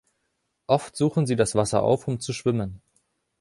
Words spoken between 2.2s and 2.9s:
schwimmen.